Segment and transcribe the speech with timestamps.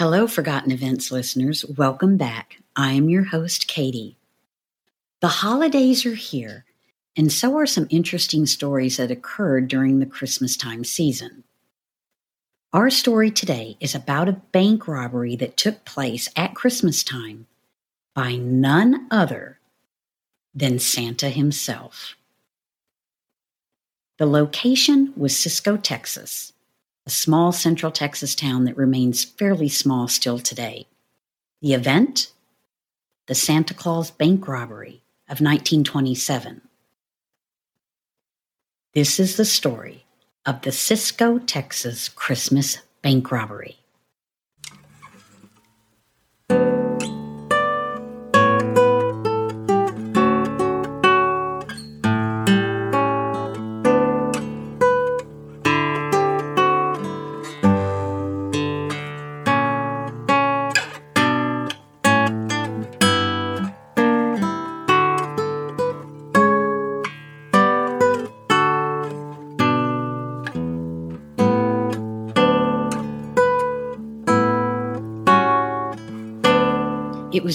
[0.00, 1.62] Hello, Forgotten Events listeners.
[1.76, 2.56] Welcome back.
[2.74, 4.16] I am your host, Katie.
[5.20, 6.64] The holidays are here,
[7.18, 11.44] and so are some interesting stories that occurred during the Christmas time season.
[12.72, 17.46] Our story today is about a bank robbery that took place at Christmas time
[18.14, 19.58] by none other
[20.54, 22.16] than Santa himself.
[24.16, 26.54] The location was Cisco, Texas,
[27.06, 30.86] a small central Texas town that remains fairly small still today.
[31.62, 32.32] The event?
[33.26, 36.62] The Santa Claus bank robbery of 1927.
[38.94, 40.04] This is the story
[40.46, 43.79] of the Cisco, Texas Christmas bank robbery.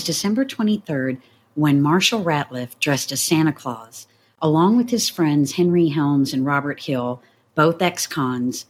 [0.05, 1.19] December 23rd
[1.55, 4.07] when Marshall Ratliff dressed as Santa Claus,
[4.41, 7.21] along with his friends Henry Helms and Robert Hill,
[7.55, 8.65] both ex cons,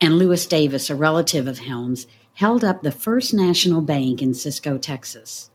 [0.00, 4.76] and Lewis Davis, a relative of Helms, held up the First National Bank in Cisco,
[4.76, 5.50] Texas.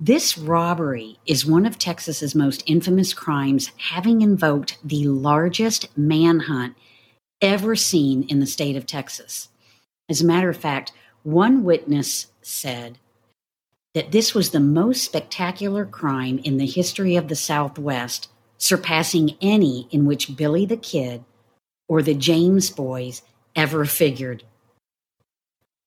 [0.00, 6.74] This robbery is one of Texas's most infamous crimes, having invoked the largest manhunt
[7.40, 9.48] ever seen in the state of Texas.
[10.08, 12.98] As a matter of fact, one witness said
[13.94, 18.28] that this was the most spectacular crime in the history of the Southwest,
[18.58, 21.24] surpassing any in which Billy the Kid
[21.88, 23.22] or the James Boys
[23.54, 24.42] ever figured.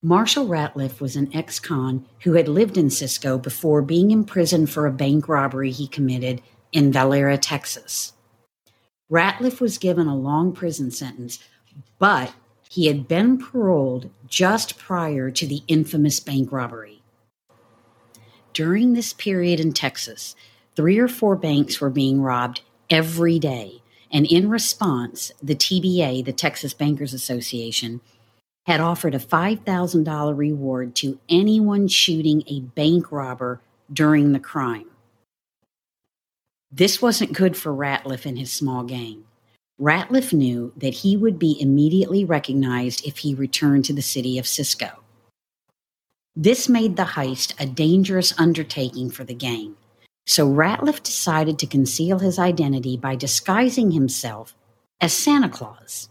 [0.01, 4.85] Marshall Ratliff was an ex con who had lived in Cisco before being imprisoned for
[4.85, 6.41] a bank robbery he committed
[6.71, 8.13] in Valera, Texas.
[9.11, 11.39] Ratliff was given a long prison sentence,
[11.97, 12.33] but
[12.69, 16.96] he had been paroled just prior to the infamous bank robbery.
[18.57, 20.35] During this period in Texas,
[20.75, 23.83] three or four banks were being robbed every day.
[24.11, 28.01] And in response, the TBA, the Texas Bankers Association,
[28.65, 33.61] had offered a $5,000 reward to anyone shooting a bank robber
[33.93, 34.89] during the crime.
[36.71, 39.25] This wasn't good for Ratliff and his small gang.
[39.79, 44.47] Ratliff knew that he would be immediately recognized if he returned to the city of
[44.47, 45.03] Cisco.
[46.39, 49.75] This made the heist a dangerous undertaking for the gang.
[50.27, 54.55] So Ratliff decided to conceal his identity by disguising himself
[55.01, 56.09] as Santa Claus.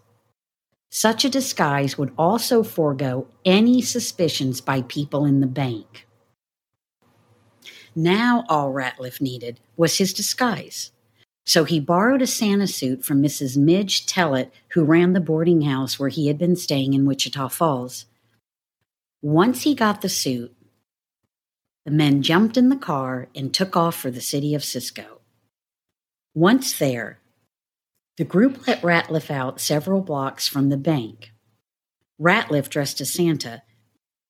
[0.91, 6.09] Such a disguise would also forego any suspicions by people in the bank.
[7.95, 10.91] Now, all Ratliff needed was his disguise.
[11.45, 13.57] So he borrowed a Santa suit from Mrs.
[13.57, 18.07] Midge Tellett, who ran the boarding house where he had been staying in Wichita Falls.
[19.23, 20.55] Once he got the suit,
[21.85, 25.21] the men jumped in the car and took off for the city of Cisco.
[26.35, 27.21] Once there,
[28.17, 31.33] the group let Ratliff out several blocks from the bank.
[32.21, 33.63] Ratliff, dressed as Santa,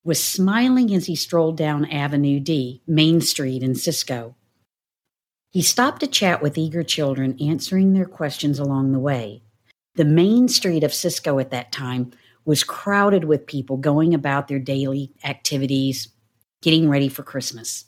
[0.04, 4.36] was smiling as he strolled down Avenue D, Main Street in Cisco.
[5.50, 9.42] He stopped to chat with eager children, answering their questions along the way.
[9.94, 12.12] The main street of Cisco at that time
[12.46, 16.08] was crowded with people going about their daily activities,
[16.62, 17.84] getting ready for Christmas.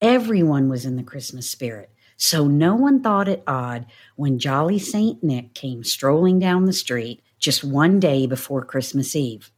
[0.00, 3.86] Everyone was in the Christmas spirit, so no one thought it odd
[4.16, 5.24] when Jolly St.
[5.24, 9.50] Nick came strolling down the street just one day before Christmas Eve.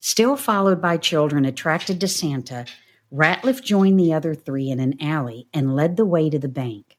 [0.00, 2.66] Still followed by children attracted to Santa,
[3.12, 6.95] Ratliff joined the other three in an alley and led the way to the bank.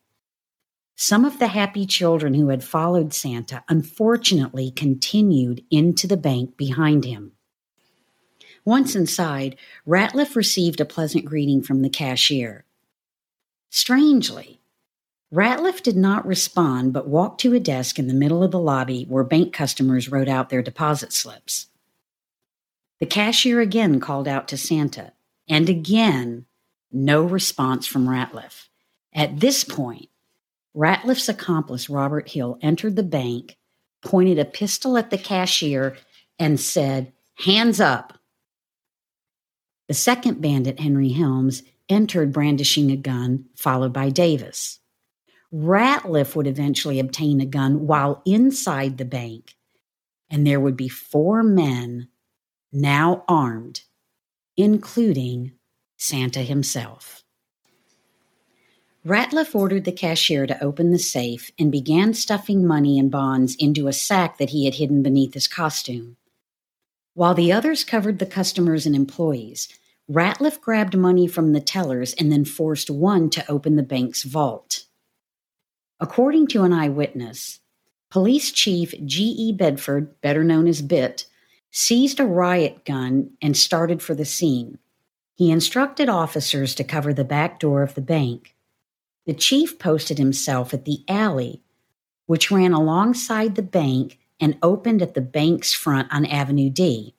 [0.99, 7.05] Some of the happy children who had followed Santa unfortunately continued into the bank behind
[7.05, 7.33] him.
[8.65, 9.55] Once inside,
[9.85, 12.65] Ratliff received a pleasant greeting from the cashier.
[13.69, 14.59] Strangely,
[15.31, 19.05] Ratliff did not respond but walked to a desk in the middle of the lobby
[19.07, 21.67] where bank customers wrote out their deposit slips.
[22.99, 25.13] The cashier again called out to Santa,
[25.47, 26.47] and again,
[26.91, 28.69] no response from Ratliff.
[29.13, 30.09] At this point,
[30.77, 33.57] Ratliff's accomplice, Robert Hill, entered the bank,
[34.03, 35.97] pointed a pistol at the cashier,
[36.37, 38.13] and said, Hands up.
[39.87, 44.79] The second bandit, Henry Helms, entered brandishing a gun, followed by Davis.
[45.51, 49.55] Ratliff would eventually obtain a gun while inside the bank,
[50.29, 52.09] and there would be four men,
[52.71, 53.81] now armed,
[54.57, 55.53] including
[55.97, 57.23] Santa himself.
[59.07, 63.87] Ratliff ordered the cashier to open the safe and began stuffing money and bonds into
[63.87, 66.17] a sack that he had hidden beneath his costume.
[67.13, 69.69] While the others covered the customers and employees,
[70.11, 74.83] Ratliff grabbed money from the tellers and then forced one to open the bank's vault.
[76.01, 77.61] According to an eyewitness,
[78.11, 79.53] Police Chief G.E.
[79.53, 81.27] Bedford, better known as Bit,
[81.71, 84.79] seized a riot gun and started for the scene.
[85.33, 88.53] He instructed officers to cover the back door of the bank.
[89.27, 91.61] The chief posted himself at the alley,
[92.27, 97.13] which ran alongside the bank and opened at the bank's front on Avenue D,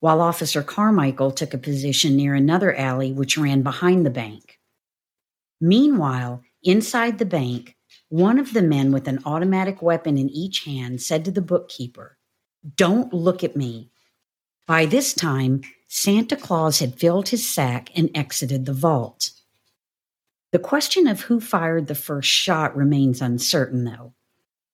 [0.00, 4.58] while Officer Carmichael took a position near another alley which ran behind the bank.
[5.60, 7.76] Meanwhile, inside the bank,
[8.08, 12.16] one of the men with an automatic weapon in each hand said to the bookkeeper,
[12.74, 13.90] Don't look at me.
[14.66, 19.33] By this time, Santa Claus had filled his sack and exited the vault.
[20.54, 24.14] The question of who fired the first shot remains uncertain, though.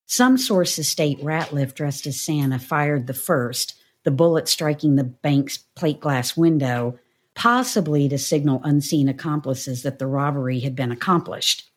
[0.05, 5.56] Some sources state Ratliff, dressed as Santa, fired the first, the bullet striking the bank's
[5.56, 6.99] plate glass window,
[7.35, 11.71] possibly to signal unseen accomplices that the robbery had been accomplished.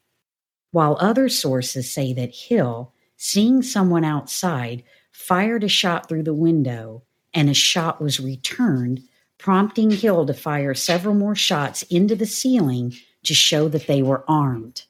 [0.72, 4.84] While other sources say that Hill, seeing someone outside,
[5.14, 7.04] fired a shot through the window
[7.34, 9.04] and a shot was returned,
[9.44, 14.24] prompting Hill to fire several more shots into the ceiling to show that they were
[14.26, 14.84] armed.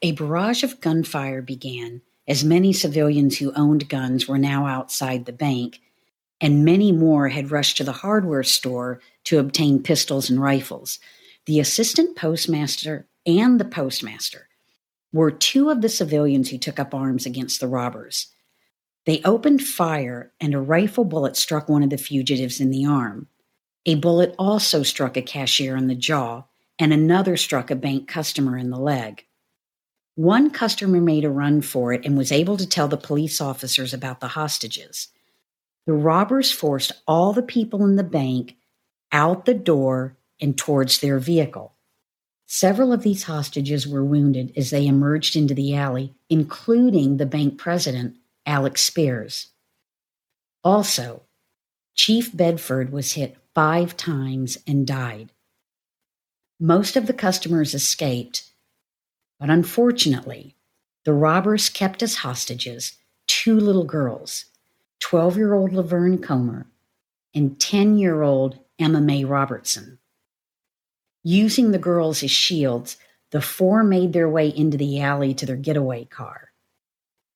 [0.00, 5.32] A barrage of gunfire began as many civilians who owned guns were now outside the
[5.32, 5.80] bank,
[6.40, 11.00] and many more had rushed to the hardware store to obtain pistols and rifles.
[11.46, 14.46] The assistant postmaster and the postmaster
[15.12, 18.28] were two of the civilians who took up arms against the robbers.
[19.06, 23.28] They opened fire, and a rifle bullet struck one of the fugitives in the arm.
[23.86, 26.44] A bullet also struck a cashier in the jaw,
[26.78, 29.24] and another struck a bank customer in the leg.
[30.14, 33.94] One customer made a run for it and was able to tell the police officers
[33.94, 35.08] about the hostages.
[35.86, 38.56] The robbers forced all the people in the bank
[39.12, 41.74] out the door and towards their vehicle.
[42.46, 47.58] Several of these hostages were wounded as they emerged into the alley, including the bank
[47.58, 48.16] president,
[48.48, 49.48] Alex Spears.
[50.64, 51.24] Also,
[51.94, 55.32] Chief Bedford was hit five times and died.
[56.58, 58.50] Most of the customers escaped,
[59.38, 60.56] but unfortunately,
[61.04, 62.96] the robbers kept as hostages
[63.26, 64.46] two little girls
[65.00, 66.66] 12 year old Laverne Comer
[67.34, 69.98] and 10 year old Emma Mae Robertson.
[71.22, 72.96] Using the girls as shields,
[73.30, 76.47] the four made their way into the alley to their getaway car.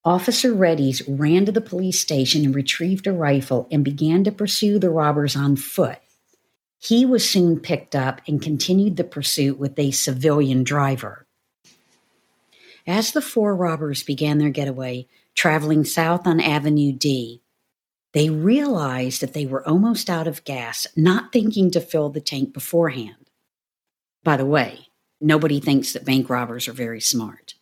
[0.05, 4.81] Officer Reddy's ran to the police station and retrieved a rifle and began to pursue
[4.81, 5.99] the robbers on foot.
[6.81, 11.29] He was soon picked up and continued the pursuit with a civilian driver.
[12.85, 15.07] As the four robbers began their getaway,
[15.37, 17.41] traveling south on Avenue D,
[18.13, 22.53] they realized that they were almost out of gas, not thinking to fill the tank
[22.53, 23.31] beforehand.
[24.25, 24.89] By the way,
[25.21, 27.55] nobody thinks that bank robbers are very smart.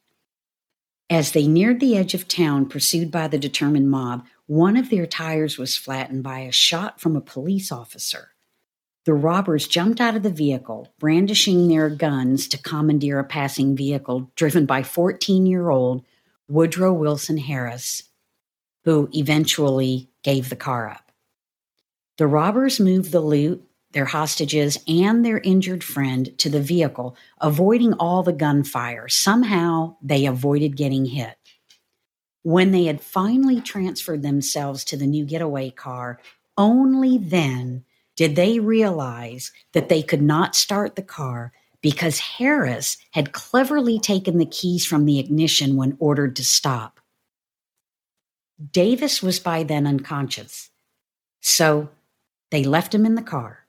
[1.10, 5.06] As they neared the edge of town, pursued by the determined mob, one of their
[5.06, 8.30] tires was flattened by a shot from a police officer.
[9.06, 14.30] The robbers jumped out of the vehicle, brandishing their guns to commandeer a passing vehicle
[14.36, 16.04] driven by 14 year old
[16.48, 18.04] Woodrow Wilson Harris,
[18.84, 21.10] who eventually gave the car up.
[22.18, 27.92] The robbers moved the loot, their hostages, and their injured friend to the vehicle, avoiding
[27.94, 29.08] all the gunfire.
[29.08, 31.36] Somehow they avoided getting hit.
[32.42, 36.20] When they had finally transferred themselves to the new getaway car,
[36.56, 37.84] only then
[38.16, 44.38] did they realize that they could not start the car because Harris had cleverly taken
[44.38, 47.00] the keys from the ignition when ordered to stop.
[48.72, 50.68] Davis was by then unconscious,
[51.40, 51.88] so
[52.50, 53.66] they left him in the car.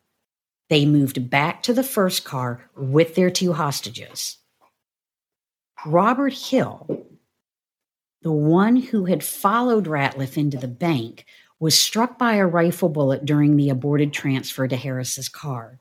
[0.72, 4.38] They moved back to the first car with their two hostages.
[5.86, 6.88] Robert Hill,
[8.22, 11.26] the one who had followed Ratliff into the bank,
[11.60, 15.78] was struck by a rifle bullet during the aborted transfer to Harris's car.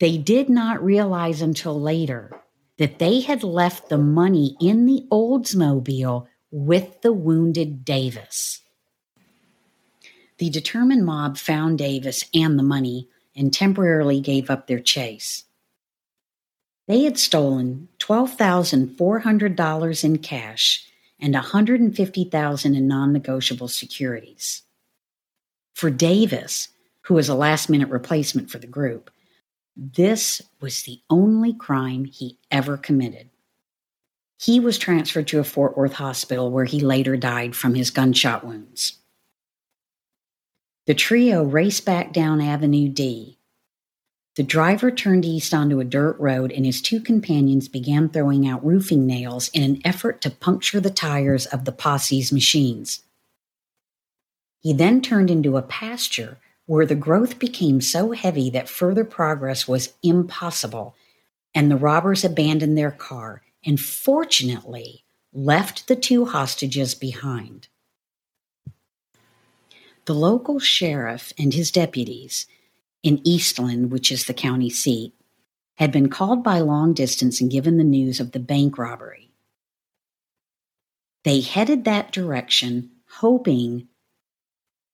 [0.00, 2.32] They did not realize until later
[2.78, 8.62] that they had left the money in the Oldsmobile with the wounded Davis.
[10.38, 15.44] The determined mob found Davis and the money and temporarily gave up their chase.
[16.88, 20.84] They had stolen $12,400 in cash
[21.20, 24.62] and 150,000 in non-negotiable securities.
[25.74, 26.68] For Davis,
[27.02, 29.10] who was a last minute replacement for the group.
[29.76, 33.30] This was the only crime he ever committed.
[34.40, 38.44] He was transferred to a Fort Worth hospital where he later died from his gunshot
[38.44, 38.98] wounds.
[40.86, 43.38] The trio raced back down Avenue D.
[44.34, 48.64] The driver turned east onto a dirt road, and his two companions began throwing out
[48.66, 53.02] roofing nails in an effort to puncture the tires of the posse's machines.
[54.58, 59.68] He then turned into a pasture where the growth became so heavy that further progress
[59.68, 60.96] was impossible,
[61.54, 67.68] and the robbers abandoned their car and fortunately left the two hostages behind.
[70.04, 72.46] The local sheriff and his deputies
[73.02, 75.14] in Eastland, which is the county seat,
[75.76, 79.30] had been called by long distance and given the news of the bank robbery.
[81.24, 83.88] They headed that direction, hoping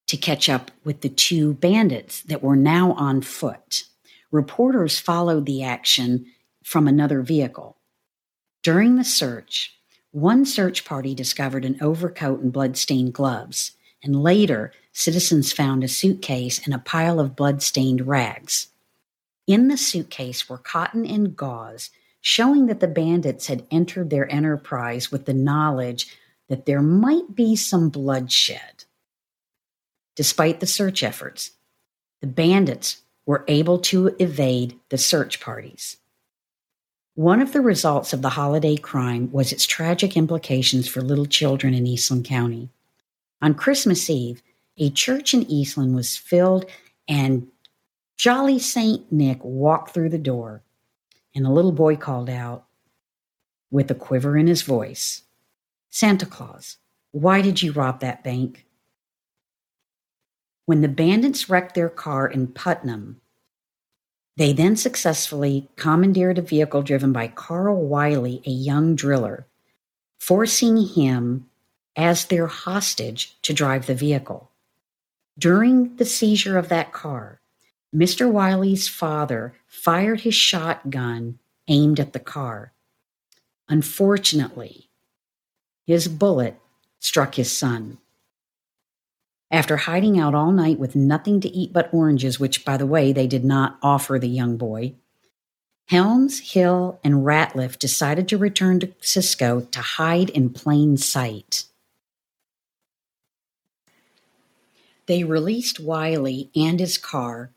[0.07, 3.85] to catch up with the two bandits that were now on foot.
[4.31, 6.27] Reporters followed the action
[6.63, 7.79] from another vehicle.
[8.63, 9.75] During the search,
[10.11, 16.65] one search party discovered an overcoat and blood-stained gloves, and later citizens found a suitcase
[16.65, 18.69] and a pile of blood-stained rags.
[19.47, 21.91] In the suitcase were cotton and gauze,
[22.21, 26.17] showing that the bandits had entered their enterprise with the knowledge
[26.49, 28.85] that there might be some bloodshed.
[30.17, 31.53] Despite the search efforts,
[32.21, 35.99] the bandits were able to evade the search parties.
[37.15, 41.75] One of the results of the holiday crime was its tragic implications for little children
[41.75, 42.71] in Eastland County.
[43.41, 44.43] On Christmas Eve,
[44.77, 46.65] a church in Eastland was filled,
[47.07, 47.49] and
[48.17, 50.63] Jolly Saint Nick walked through the door,
[51.35, 52.65] and a little boy called out,
[53.71, 55.23] with a quiver in his voice,
[55.91, 56.79] Santa Claus,
[57.13, 58.67] why did you rob that bank?
[60.67, 63.21] When the bandits wrecked their car in Putnam,
[64.37, 69.47] they then successfully commandeered a vehicle driven by Carl Wiley, a young driller,
[70.19, 71.49] forcing him
[71.99, 74.51] as their hostage to drive the vehicle.
[75.37, 77.41] During the seizure of that car,
[77.95, 78.31] Mr.
[78.31, 82.73] Wiley's father fired his shotgun aimed at the car.
[83.69, 84.89] Unfortunately,
[85.87, 86.57] his bullet
[87.01, 87.99] struck his son.
[89.51, 93.13] After hiding out all night with nothing to eat but oranges, which, by the way,
[93.13, 94.95] they did not offer the young boy,
[95.87, 101.65] Helms, Hill, and Ratliff decided to return to Cisco to hide in plain sight.
[105.09, 107.51] They released Wiley and his car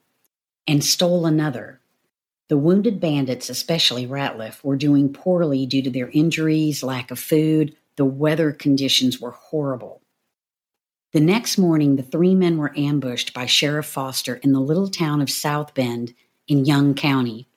[0.66, 1.82] and stole another.
[2.48, 7.76] The wounded bandits, especially Ratliff, were doing poorly due to their injuries, lack of food,
[7.98, 10.02] the weather conditions were horrible.
[11.12, 15.20] The next morning, the three men were ambushed by Sheriff Foster in the little town
[15.20, 16.14] of South Bend
[16.48, 17.50] in Young County.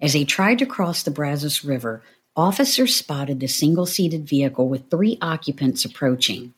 [0.00, 2.04] As they tried to cross the Brazos River,
[2.36, 6.54] officers spotted the single seated vehicle with three occupants approaching.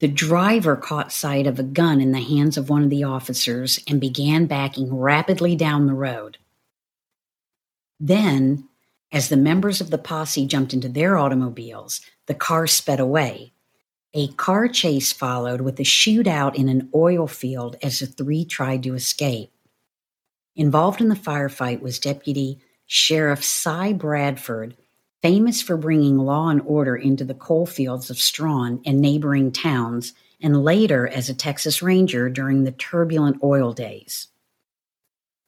[0.00, 3.80] The driver caught sight of a gun in the hands of one of the officers
[3.88, 6.36] and began backing rapidly down the road.
[7.98, 8.68] Then,
[9.10, 13.52] as the members of the posse jumped into their automobiles, the car sped away.
[14.12, 18.82] A car chase followed with a shootout in an oil field as the three tried
[18.82, 19.52] to escape.
[20.54, 24.76] Involved in the firefight was Deputy Sheriff Cy Bradford,
[25.26, 30.12] famous for bringing law and order into the coal fields of Strawn and neighboring towns,
[30.40, 34.28] and later as a Texas Ranger during the turbulent oil days.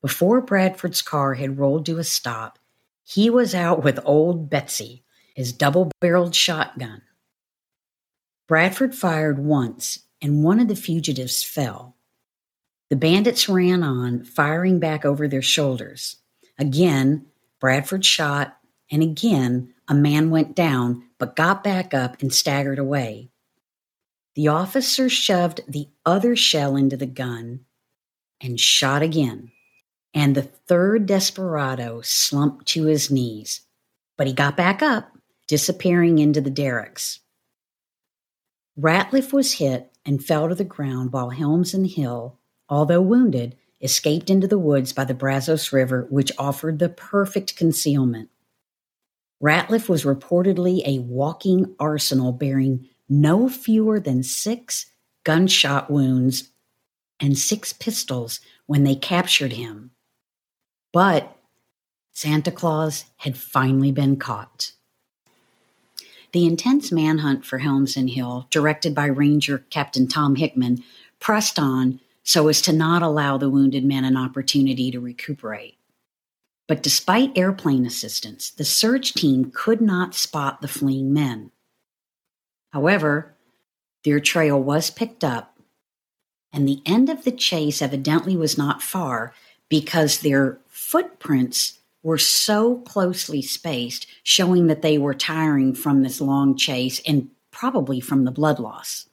[0.03, 2.59] Before Bradford's car had rolled to a stop,
[3.05, 5.05] he was out with Old Betsy,
[5.37, 7.03] his double barreled shotgun.
[8.49, 11.95] Bradford fired once, and one of the fugitives fell.
[12.91, 16.17] The bandits ran on, firing back over their shoulders.
[16.59, 17.27] Again,
[17.61, 18.59] Bradford shot,
[18.91, 23.31] and again, a man went down, but got back up and staggered away.
[24.35, 27.61] The officer shoved the other shell into the gun
[28.41, 29.51] and shot again.
[30.15, 33.63] And the third desperado slumped to his knees,
[34.17, 35.11] but he got back up,
[35.47, 37.21] disappearing into the derricks.
[38.79, 44.31] Ratliff was hit and fell to the ground while Helms and Hill, although wounded, escaped
[44.31, 48.31] into the woods by the Brazos River, which offered the perfect concealment.
[49.43, 54.87] Ratliff was reportedly a walking arsenal bearing no fewer than six
[55.25, 56.51] gunshot wounds
[57.21, 59.91] and six pistols when they captured him.
[60.93, 61.37] But
[62.13, 64.73] Santa Claus had finally been caught.
[66.33, 70.85] The intense manhunt for Helms and Hill, directed by Ranger Captain Tom Hickman,
[71.21, 75.78] pressed on, so as to not allow the wounded men an opportunity to recuperate.
[76.69, 81.51] But despite airplane assistance, the search team could not spot the fleeing men.
[82.73, 83.35] However,
[84.05, 85.59] their trail was picked up,
[86.53, 89.35] and the end of the chase evidently was not far
[89.69, 96.57] because their footprints were so closely spaced, showing that they were tiring from this long
[96.57, 99.09] chase and probably from the blood loss.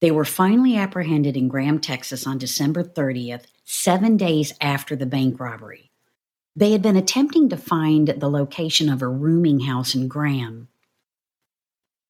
[0.00, 5.38] They were finally apprehended in Graham, Texas on December 30th, seven days after the bank
[5.38, 5.83] robbery.
[6.56, 10.68] They had been attempting to find the location of a rooming house in Graham.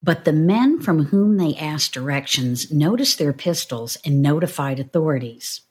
[0.03, 5.63] But the men from whom they asked directions noticed their pistols and notified authorities.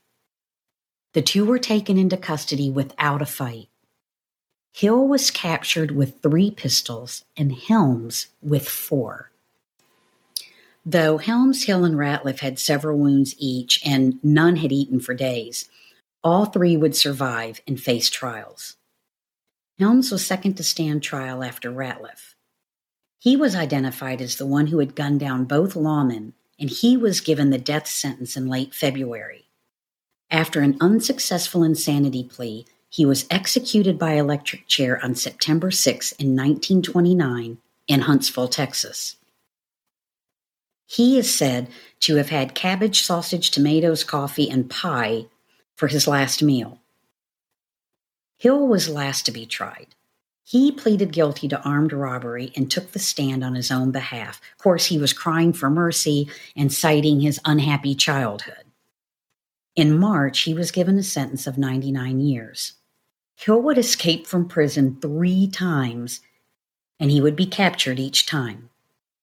[1.13, 3.70] The two were taken into custody without a fight.
[4.72, 9.30] Hill was captured with three pistols and Helms with four.
[10.84, 15.70] Though Helms, Hill, and Ratliff had several wounds each and none had eaten for days,
[16.24, 18.77] all three would survive and face trials.
[19.80, 22.36] Helms was second to stand trial after Ratliff.
[23.20, 27.22] He was identified as the one who had gunned down both lawmen, and he was
[27.22, 29.50] given the death sentence in late February.
[30.30, 36.36] After an unsuccessful insanity plea, he was executed by electric chair on September 6 in
[36.36, 39.15] 1929 in Huntsville, Texas.
[40.86, 41.70] He is said
[42.01, 45.25] to have had cabbage, sausage, tomatoes, coffee, and pie
[45.75, 46.80] for his last meal.
[48.38, 49.96] Hill was last to be tried.
[50.44, 54.42] He pleaded guilty to armed robbery and took the stand on his own behalf.
[54.51, 58.65] Of course, he was crying for mercy and citing his unhappy childhood.
[59.75, 62.74] In March, he was given a sentence of 99 years.
[63.36, 66.20] Hill would escape from prison three times,
[67.00, 68.70] and he would be captured each time.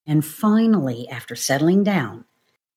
[0.07, 2.25] And finally, after settling down,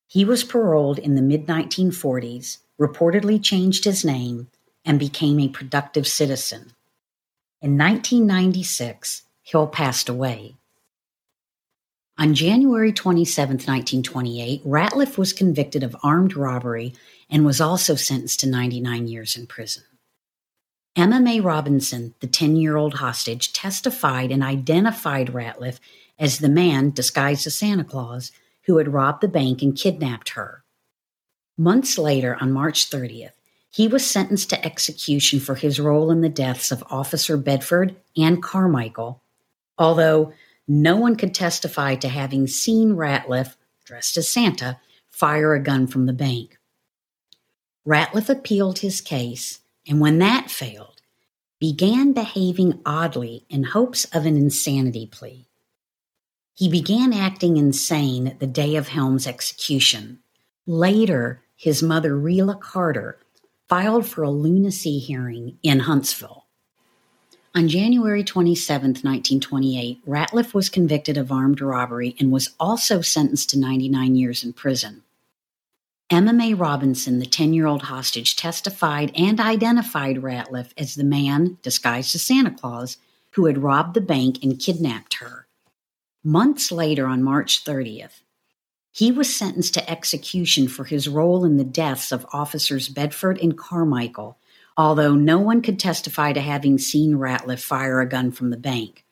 [0.06, 4.50] he was paroled in the mid 1940s, reportedly changed his name,
[4.86, 6.74] and became a productive citizen.
[7.62, 10.56] In 1996, Hill passed away.
[12.18, 16.94] On January 27, 1928, Ratliff was convicted of armed robbery
[17.30, 19.84] and was also sentenced to 99 years in prison.
[20.96, 25.80] Emma May Robinson, the 10 year old hostage, testified and identified Ratliff
[26.20, 28.32] as the man disguised as Santa Claus
[28.66, 30.63] who had robbed the bank and kidnapped her.
[31.58, 33.32] Months later, on March 30th,
[33.70, 38.42] he was sentenced to execution for his role in the deaths of Officer Bedford and
[38.42, 39.22] Carmichael,
[39.78, 40.34] although
[40.68, 46.06] no one could testify to having seen Ratliff, dressed as Santa, fire a gun from
[46.06, 46.58] the bank.
[47.86, 51.02] Ratliff appealed his case, and when that failed,
[51.60, 55.48] began behaving oddly in hopes of an insanity plea.
[56.56, 60.20] He began acting insane the day of Helm's execution.
[60.66, 63.20] Later, his mother, Rela Carter,
[63.68, 66.46] filed for a lunacy hearing in Huntsville.
[67.56, 73.60] On January 27, 1928, Ratliff was convicted of armed robbery and was also sentenced to
[73.60, 75.04] 99 years in prison.
[76.10, 81.58] Emma May Robinson, the 10 year old hostage, testified and identified Ratliff as the man,
[81.62, 82.98] disguised as Santa Claus,
[83.32, 85.46] who had robbed the bank and kidnapped her.
[86.24, 88.23] Months later, on March 30th,
[88.94, 93.58] he was sentenced to execution for his role in the deaths of officers Bedford and
[93.58, 94.38] Carmichael,
[94.78, 99.04] although no one could testify to having seen Ratliff fire a gun from the bank.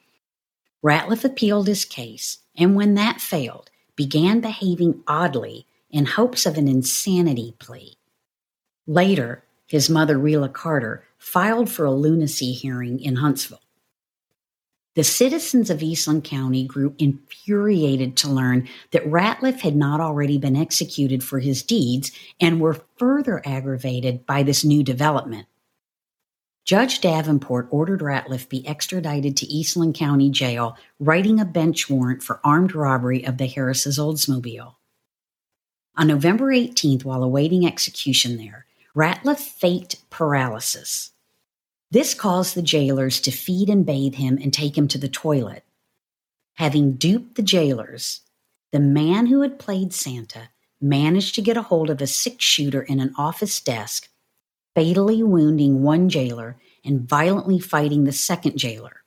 [0.83, 6.67] Ratliff appealed his case, and when that failed, began behaving oddly in hopes of an
[6.67, 7.97] insanity plea.
[8.85, 13.61] Later, his mother, Rela Carter, filed for a lunacy hearing in Huntsville.
[14.93, 20.57] The citizens of Eastland County grew infuriated to learn that Ratliff had not already been
[20.57, 25.47] executed for his deeds and were further aggravated by this new development.
[26.65, 32.41] Judge Davenport ordered Ratliff be extradited to Eastland County Jail, writing a bench warrant for
[32.43, 34.75] armed robbery of the Harris's Oldsmobile.
[35.95, 41.11] On November 18th, while awaiting execution there, Ratliff faked paralysis.
[41.91, 45.65] This caused the jailers to feed and bathe him and take him to the toilet.
[46.53, 48.21] Having duped the jailers,
[48.71, 50.49] the man who had played Santa
[50.79, 54.07] managed to get a hold of a six shooter in an office desk,
[54.73, 59.00] fatally wounding one jailer and violently fighting the second jailer.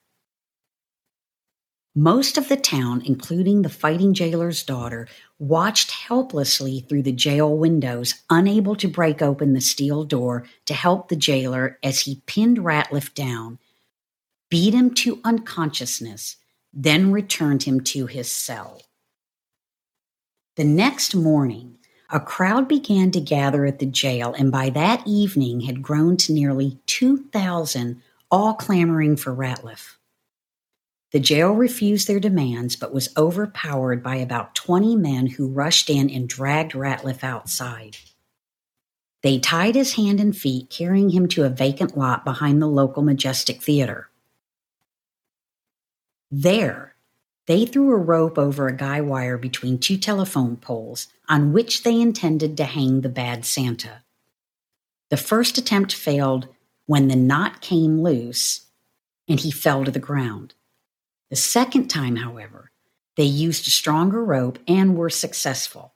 [1.96, 5.06] Most of the town, including the fighting jailer's daughter,
[5.38, 11.08] watched helplessly through the jail windows, unable to break open the steel door to help
[11.08, 13.60] the jailer as he pinned Ratliff down,
[14.50, 16.34] beat him to unconsciousness,
[16.72, 18.82] then returned him to his cell.
[20.56, 21.78] The next morning,
[22.10, 26.32] a crowd began to gather at the jail, and by that evening had grown to
[26.32, 28.02] nearly 2,000,
[28.32, 29.96] all clamoring for Ratliff.
[31.14, 36.10] The jail refused their demands, but was overpowered by about 20 men who rushed in
[36.10, 37.98] and dragged Ratliff outside.
[39.22, 43.04] They tied his hand and feet, carrying him to a vacant lot behind the local
[43.04, 44.10] Majestic Theater.
[46.32, 46.96] There,
[47.46, 52.00] they threw a rope over a guy wire between two telephone poles on which they
[52.00, 54.02] intended to hang the bad Santa.
[55.10, 56.48] The first attempt failed
[56.86, 58.66] when the knot came loose
[59.28, 60.54] and he fell to the ground.
[61.30, 62.70] The second time, however,
[63.16, 65.94] they used a stronger rope and were successful.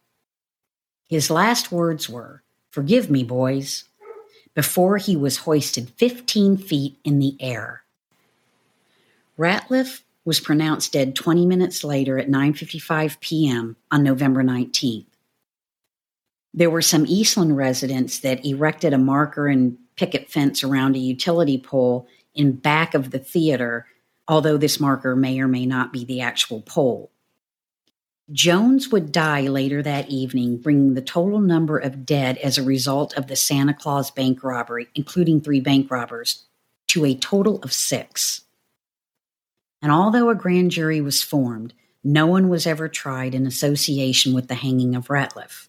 [1.08, 3.84] His last words were, Forgive me, boys,
[4.54, 7.82] before he was hoisted 15 feet in the air.
[9.38, 13.76] Ratliff was pronounced dead 20 minutes later at 9:55 p.m.
[13.90, 15.06] on November 19th.
[16.52, 21.56] There were some Eastland residents that erected a marker and picket fence around a utility
[21.56, 23.86] pole in back of the theater,
[24.28, 27.10] although this marker may or may not be the actual pole.
[28.30, 33.16] Jones would die later that evening, bringing the total number of dead as a result
[33.16, 36.44] of the Santa Claus bank robbery, including three bank robbers,
[36.88, 38.42] to a total of six.
[39.80, 41.72] And although a grand jury was formed,
[42.04, 45.68] no one was ever tried in association with the hanging of Ratliff.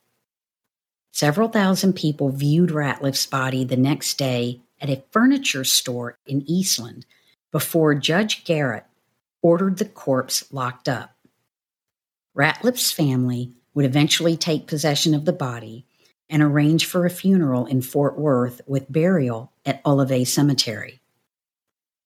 [1.13, 7.05] Several thousand people viewed Ratliff's body the next day at a furniture store in Eastland
[7.51, 8.85] before Judge Garrett
[9.41, 11.15] ordered the corpse locked up.
[12.35, 15.85] Ratliff's family would eventually take possession of the body
[16.29, 21.01] and arrange for a funeral in Fort Worth with burial at Olivet Cemetery.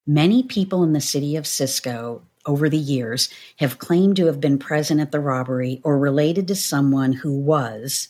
[0.06, 4.58] Many people in the city of Cisco over the years have claimed to have been
[4.58, 8.10] present at the robbery or related to someone who was.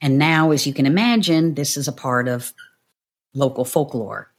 [0.00, 2.52] And now, as you can imagine, this is a part of
[3.34, 4.30] local folklore.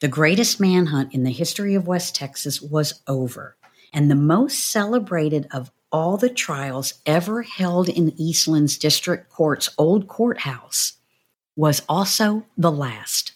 [0.00, 3.56] The greatest manhunt in the history of West Texas was over,
[3.92, 10.08] and the most celebrated of all the trials ever held in Eastland's district court's old
[10.08, 10.94] courthouse
[11.54, 13.32] was also the last.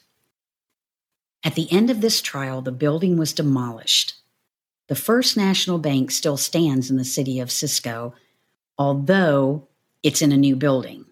[1.45, 4.15] At the end of this trial, the building was demolished.
[4.89, 8.15] The First National Bank still stands in the city of Cisco,
[8.79, 9.69] although
[10.03, 11.04] it's in a new building.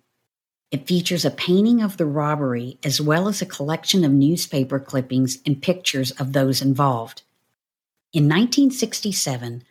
[0.73, 5.39] It features a painting of the robbery as well as a collection of newspaper clippings
[5.45, 7.23] and pictures of those involved.
[8.15, 9.65] In 1967,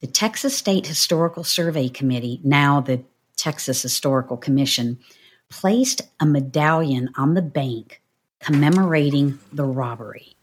[0.00, 3.04] the Texas State Historical Survey Committee, now the
[3.36, 4.98] Texas Historical Commission,
[5.48, 8.02] placed a medallion on the bank
[8.40, 10.36] commemorating the robbery.